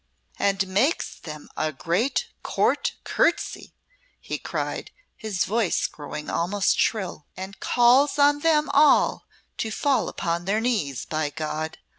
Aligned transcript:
"And 0.39 0.67
makes 0.67 1.13
them 1.19 1.47
a 1.55 1.71
great 1.71 2.29
Court 2.41 2.95
courtesy," 3.03 3.75
he 4.19 4.39
cried, 4.39 4.89
his 5.15 5.45
voice 5.45 5.85
growing 5.85 6.27
almost 6.27 6.79
shrill, 6.79 7.27
"and 7.37 7.59
calls 7.59 8.17
on 8.17 8.39
them 8.39 8.67
all 8.71 9.25
to 9.59 9.69
fall 9.69 10.09
upon 10.09 10.45
their 10.45 10.59
knees, 10.59 11.05
by 11.05 11.29
God! 11.29 11.77